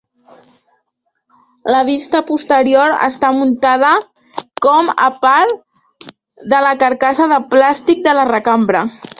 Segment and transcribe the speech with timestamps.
[1.73, 3.93] La vista posterior està muntada
[4.69, 6.11] com a part
[6.55, 8.87] de la carcassa de plàstic de la recambra.